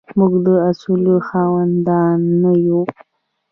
[0.17, 2.81] موږ د اصولو خاوندان نه یو.